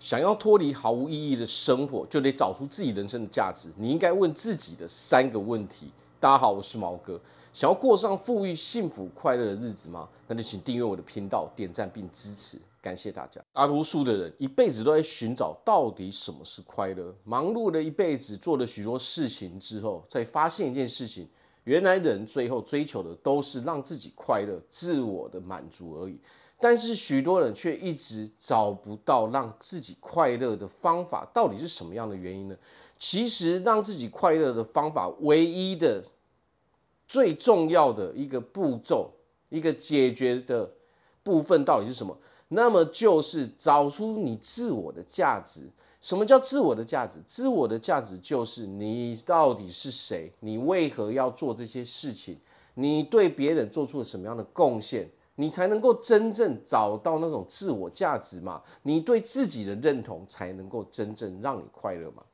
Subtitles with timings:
[0.00, 3.68] 想要脱离毫无意义的生活，就得找出自己人生的价值。
[3.76, 5.90] 你应该问自己的三个问题。
[6.20, 7.20] 大家好，我是毛哥。
[7.52, 10.08] 想要过上富裕、幸福、快乐的日子吗？
[10.28, 13.40] 那就请订阅我的频道，点赞并支持，感谢大家。
[13.52, 21.28] 大多数的人一辈子都在寻找到底什么是快乐，忙碌了一辈子，做了许多事情之后，才发现一件事情：
[21.64, 26.20] 原来人最后追求的都是让自己快乐、自我的满足而已。
[26.60, 32.56] 但是许多人却一直找不到让自己快乐的方法，到底是什么样的原因呢？
[32.98, 36.02] 其实让自己快乐的方法，唯一的、
[37.06, 39.12] 最重要的一个步骤，
[39.50, 40.68] 一个解决的
[41.22, 42.18] 部分到底是什么？
[42.48, 45.70] 那么就是找出你自我的价值。
[46.00, 47.20] 什么叫自我的价值？
[47.26, 50.32] 自我的价值就是你到底是谁？
[50.40, 52.38] 你为何要做这些事情？
[52.74, 55.08] 你对别人做出了什么样的贡献？
[55.40, 58.60] 你才能够真正找到那种自我价值嘛？
[58.82, 62.24] 你对自己的认同才能够真正让你快乐嘛？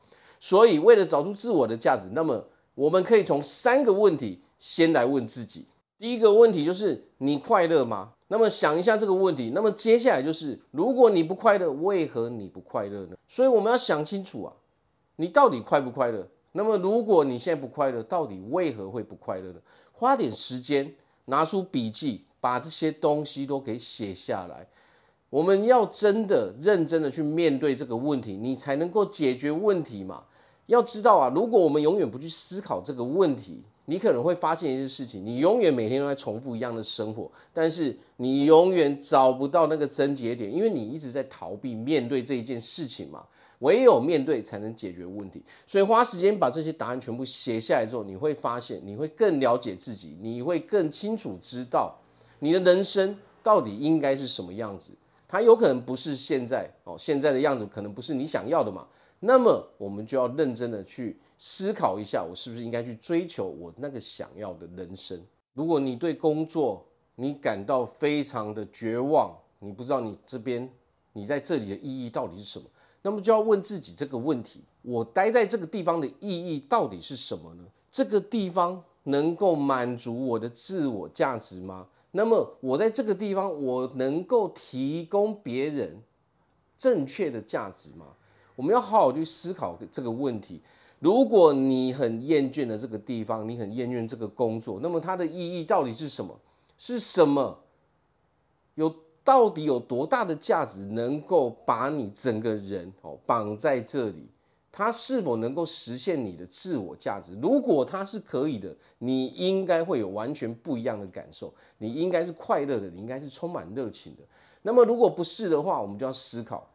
[0.40, 2.42] 所以，为了找出自我的价值，那么
[2.75, 5.66] 我们可以从三个问题先来问自己。
[5.98, 8.14] 第一个问题就是你快乐吗？
[8.28, 9.52] 那么想一下这个问题。
[9.55, 13.16] 那么接下来就是，如果你不快乐，为何你不快乐呢？
[13.28, 14.52] 所以我们要想清楚啊，
[15.16, 16.27] 你到底快不快乐？
[16.52, 19.60] 那么如果你现在不快乐，到底为何会不快乐呢？
[19.92, 20.94] 花点时间，
[21.27, 22.25] 拿出笔记。
[22.45, 24.67] 把这些东西都给写下来，
[25.31, 30.25] 我们要真的认真的去面对这个问题，你才能够解决问题嘛。
[30.67, 43.25] 要知道啊，如果我们永远不去思考这个问题，你可能会发现一件事情：你永远每天都在重复一样的生活，但是你永远找不到那个症结点，因为你一直在逃避面对这一件事情嘛。
[43.61, 51.98] 唯有面对才能解决问题，所以花时间把这些答案全部写下来之后，你会发现，你会更了解自己，你会更清楚知道。
[52.38, 54.92] 你的人生到底应该是什么样子？
[55.27, 58.86] 它有可能不是现在哦，现在的样子可能不是你想要的嘛。
[59.20, 65.20] 那么我们就要认真的去思考一下，我是不是应该去追求我那个想要的人生？
[65.54, 70.70] 如果你对工作你感到非常的绝望，你不知道你这边
[71.12, 72.66] 你在这里的意义到底是什么，
[73.03, 77.64] 那么就要问自己这个问题：我待在这个地方的意义到底是什么呢？
[77.91, 81.86] 这个地方能够满足我的自我价值吗？
[82.16, 86.00] 那么我在这个地方，我能够提供别人
[86.78, 88.06] 正确的价值吗？
[88.54, 90.62] 我们要好好去思考这个问题。
[91.00, 96.38] 如果你很厌倦了这个地方，你很厌倦这个工作，那么它的意义到底是什么？
[96.78, 97.58] 是什么？
[98.76, 104.28] 有到底有多大的价值，能够把你整个人哦绑在这里？
[104.76, 107.30] 它是否能够实现你的自我价值？
[107.40, 111.54] 如果它是可以的，你应该会有完全不一样的感受。
[111.78, 114.22] 你应该是快乐的，你应该是充满热情的。
[114.62, 116.68] 那么如果不是的话，我们就要思考，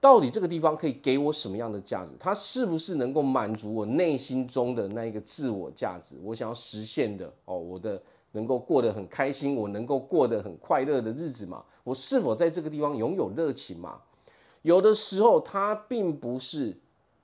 [0.00, 2.12] 到底这个地方可以给我什么样的价值？
[2.18, 6.14] 它是不是能够满足我内心中的那一个自我价值？
[6.22, 8.02] 我想要实现的哦，我的
[8.32, 11.62] 能够过得很开心，我能够过得很快乐的日子嘛？
[11.84, 14.00] 我是否在这个地方拥有热情嘛？
[14.62, 16.74] 有的时候，它并不是。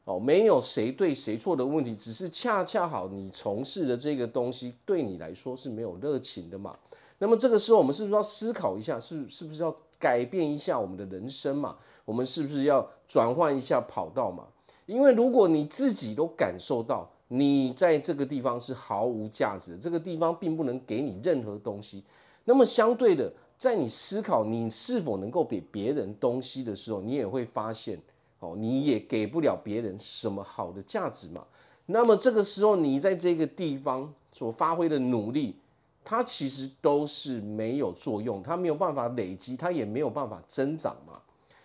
[0.04, 6.76] 哦，没有谁对谁错的问题，只是恰恰好你从事的这个东西对你来说是没有热情的嘛。
[7.18, 11.74] 那么这个时候，我们是不是要思考一下，是是不是要改变一下我们的人生嘛？
[12.04, 14.44] 我们是不是要转换一下跑道嘛？
[14.84, 22.04] 因为如果你自己都感受到你在这个地方是毫无价值的，这个地方并不能给你任何东西，
[22.44, 27.98] 那么相对的，在你思考你是否能够给别人东西的时候，你也会发现。
[28.44, 31.42] 哦，你也给不了别人什么好的价值嘛？
[31.86, 35.56] 那么这个时候，你在这个地方所发挥的努力，
[36.04, 41.18] 它其实都是没有作用，它没有办法累积，它也没有办法增长嘛，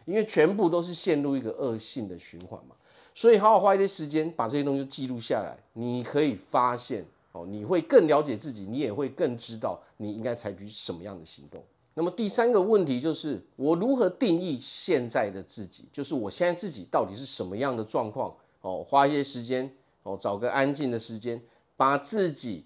[0.06, 2.75] 因为全部都是陷入一个恶性的循环嘛。
[3.13, 11.62] 所以，好好花一些时间把这些东西记录下来，你可以发现，哦，你会更了解自己，你也会更知道你应该采取什么样的行动。
[12.00, 15.84] 那么第三个问题就是，我如何定义现在的自己？
[15.92, 18.34] 就是我现在自己到底是什么样的状况？
[18.62, 19.69] 哦，花一些时间，
[20.04, 21.44] 哦，找个安静的时间，
[21.75, 22.63] 把自己，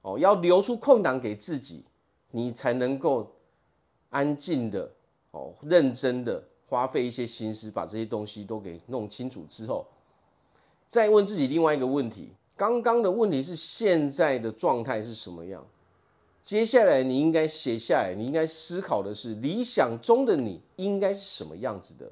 [0.00, 1.84] 哦，要留出空档给自己，
[2.30, 3.30] 你才能够
[4.08, 4.90] 安静的，
[5.32, 9.86] 哦，认真的花费一些心思，把这些东西都给弄清楚之后，
[10.86, 12.30] 再问自己另外一个问题。
[12.56, 15.62] 刚刚的问题是现在的状态是什么样？
[16.46, 22.08] 接下来你应该写下来，你应该思考的是理想中的你应该是什么样子的。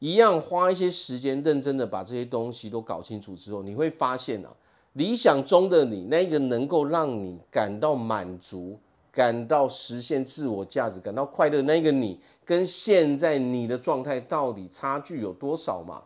[0.00, 4.52] 一样花一些时间，认真的把这些东西都搞清楚之后，你会发现啊，
[4.94, 8.76] 理想中的你那个能够让你感到满足、
[9.12, 16.02] 感到实现自我价值、感到快乐那个你，跟现在你的状态到底差距有多少嘛？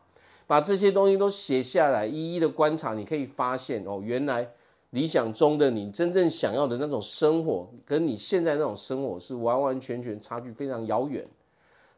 [0.46, 4.50] 把这些东西都写下来，一一的观察，你可以发现哦，原来
[4.90, 11.26] 理想中的你真正想要的那种生活，跟你现在那种生活是完完全全差距非常遥远。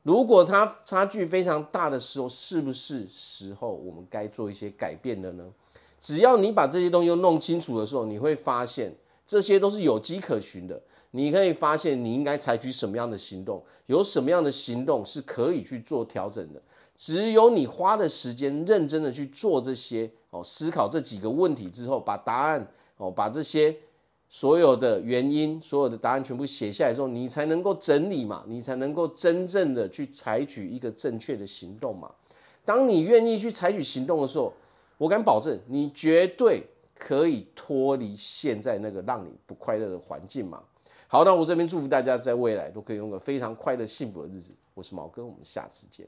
[0.03, 5.45] 如果它差距非常大的时候，是不是时候我们该做一些改变了呢？
[6.01, 8.95] 只要你把这些东西弄清楚的时候，你会发现
[9.27, 10.81] 这些都是有迹可循的。
[11.13, 16.63] 你可以发现你应该采取什么样的行动，有什么样的行动是可以去做调整的。
[16.97, 22.67] 只有你花的时间认真的去做这些哦，思考这几个问题之后，把答案
[22.97, 23.77] 哦，把这些。
[24.33, 32.09] 所有的原因，所有的答案全部写下来之后，你才能够整理嘛，你才能够真正的去采取一个正确的行动嘛。
[32.65, 34.53] 当你愿意去采取行动的时候，
[34.99, 36.65] 我敢保证，你绝对
[36.95, 40.63] 可以脱离现在那个让你不快乐的环境嘛。
[41.13, 44.55] 好，那我这边祝福大家在未来都可以用个非常快乐、幸福的日子。
[44.75, 46.07] 我是毛哥，我们下次见。